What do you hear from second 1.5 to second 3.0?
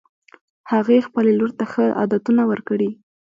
ته ښه عادتونه ورکړي